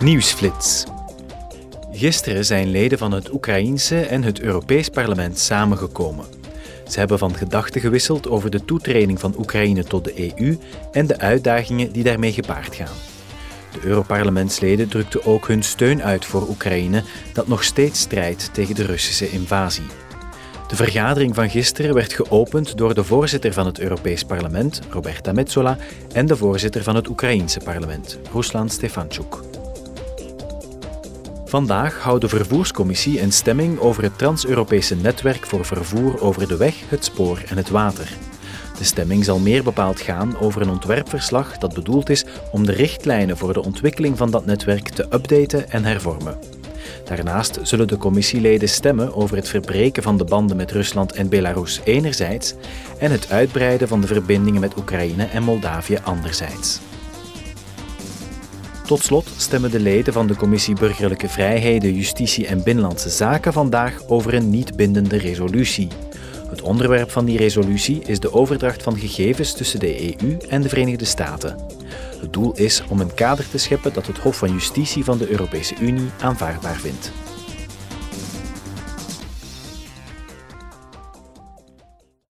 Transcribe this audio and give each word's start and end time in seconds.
Nieuwsflits. 0.00 0.84
Gisteren 1.92 2.44
zijn 2.44 2.70
leden 2.70 2.98
van 2.98 3.12
het 3.12 3.32
Oekraïense 3.32 4.00
en 4.00 4.22
het 4.22 4.40
Europees 4.40 4.88
Parlement 4.88 5.38
samengekomen. 5.38 6.24
Ze 6.88 6.98
hebben 6.98 7.18
van 7.18 7.34
gedachten 7.34 7.80
gewisseld 7.80 8.28
over 8.28 8.50
de 8.50 8.64
toetreding 8.64 9.20
van 9.20 9.34
Oekraïne 9.38 9.84
tot 9.84 10.04
de 10.04 10.34
EU 10.38 10.58
en 10.92 11.06
de 11.06 11.18
uitdagingen 11.18 11.92
die 11.92 12.02
daarmee 12.02 12.32
gepaard 12.32 12.74
gaan. 12.74 12.96
De 13.72 13.80
Europarlementsleden 13.82 14.88
drukten 14.88 15.24
ook 15.24 15.48
hun 15.48 15.62
steun 15.62 16.02
uit 16.02 16.24
voor 16.24 16.48
Oekraïne, 16.48 17.02
dat 17.32 17.48
nog 17.48 17.64
steeds 17.64 18.00
strijdt 18.00 18.54
tegen 18.54 18.74
de 18.74 18.84
Russische 18.84 19.30
invasie. 19.30 19.86
De 20.68 20.76
vergadering 20.76 21.34
van 21.34 21.50
gisteren 21.50 21.94
werd 21.94 22.12
geopend 22.12 22.76
door 22.76 22.94
de 22.94 23.04
voorzitter 23.04 23.52
van 23.52 23.66
het 23.66 23.78
Europees 23.78 24.24
Parlement, 24.24 24.80
Roberta 24.90 25.32
Metsola, 25.32 25.76
en 26.12 26.26
de 26.26 26.36
voorzitter 26.36 26.82
van 26.82 26.94
het 26.94 27.08
Oekraïense 27.08 27.60
parlement, 27.64 28.18
Ruslan 28.32 28.68
Stefanchuk. 28.68 29.47
Vandaag 31.48 31.98
houdt 31.98 32.20
de 32.20 32.28
Vervoerscommissie 32.28 33.20
een 33.20 33.32
stemming 33.32 33.78
over 33.78 34.02
het 34.02 34.18
Trans-Europese 34.18 34.96
netwerk 34.96 35.46
voor 35.46 35.64
vervoer 35.64 36.20
over 36.20 36.48
de 36.48 36.56
weg, 36.56 36.74
het 36.88 37.04
spoor 37.04 37.42
en 37.46 37.56
het 37.56 37.70
water. 37.70 38.08
De 38.78 38.84
stemming 38.84 39.24
zal 39.24 39.38
meer 39.38 39.62
bepaald 39.62 40.00
gaan 40.00 40.38
over 40.38 40.62
een 40.62 40.70
ontwerpverslag 40.70 41.58
dat 41.58 41.74
bedoeld 41.74 42.10
is 42.10 42.24
om 42.52 42.66
de 42.66 42.72
richtlijnen 42.72 43.36
voor 43.36 43.52
de 43.52 43.64
ontwikkeling 43.64 44.16
van 44.16 44.30
dat 44.30 44.46
netwerk 44.46 44.88
te 44.88 45.06
updaten 45.12 45.70
en 45.70 45.84
hervormen. 45.84 46.38
Daarnaast 47.04 47.58
zullen 47.62 47.88
de 47.88 47.96
commissieleden 47.96 48.68
stemmen 48.68 49.14
over 49.14 49.36
het 49.36 49.48
verbreken 49.48 50.02
van 50.02 50.16
de 50.16 50.24
banden 50.24 50.56
met 50.56 50.70
Rusland 50.70 51.12
en 51.12 51.28
Belarus 51.28 51.80
enerzijds 51.84 52.54
en 52.98 53.10
het 53.10 53.30
uitbreiden 53.30 53.88
van 53.88 54.00
de 54.00 54.06
verbindingen 54.06 54.60
met 54.60 54.76
Oekraïne 54.76 55.24
en 55.24 55.42
Moldavië 55.42 55.98
anderzijds. 56.04 56.80
Tot 58.88 59.02
slot 59.02 59.28
stemmen 59.36 59.70
de 59.70 59.80
leden 59.80 60.12
van 60.12 60.26
de 60.26 60.36
Commissie 60.36 60.74
Burgerlijke 60.74 61.28
Vrijheden, 61.28 61.94
Justitie 61.94 62.46
en 62.46 62.62
Binnenlandse 62.62 63.08
Zaken 63.08 63.52
vandaag 63.52 64.02
over 64.06 64.34
een 64.34 64.50
niet 64.50 64.76
bindende 64.76 65.16
resolutie. 65.16 65.88
Het 66.48 66.62
onderwerp 66.62 67.10
van 67.10 67.24
die 67.24 67.38
resolutie 67.38 68.02
is 68.06 68.20
de 68.20 68.32
overdracht 68.32 68.82
van 68.82 68.98
gegevens 68.98 69.52
tussen 69.52 69.80
de 69.80 70.20
EU 70.20 70.36
en 70.48 70.62
de 70.62 70.68
Verenigde 70.68 71.04
Staten. 71.04 71.56
Het 72.20 72.32
doel 72.32 72.52
is 72.54 72.82
om 72.88 73.00
een 73.00 73.14
kader 73.14 73.48
te 73.50 73.58
scheppen 73.58 73.92
dat 73.92 74.06
het 74.06 74.18
Hof 74.18 74.36
van 74.36 74.52
Justitie 74.52 75.04
van 75.04 75.18
de 75.18 75.30
Europese 75.30 75.74
Unie 75.80 76.10
aanvaardbaar 76.20 76.76
vindt. 76.76 77.12